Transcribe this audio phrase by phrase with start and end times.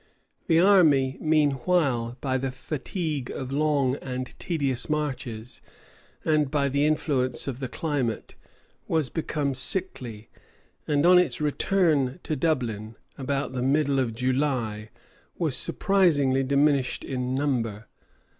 [0.47, 5.61] The army, meanwhile, by the fatigue of long and tedious marches,
[6.25, 8.33] and by the influence of the climate,
[8.87, 10.31] was become sickly;
[10.87, 14.89] and on its return to Dublin, about the middle of July,
[15.37, 17.85] was surprisingly diminished in number.